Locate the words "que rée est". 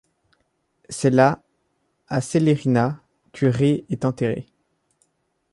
3.33-4.03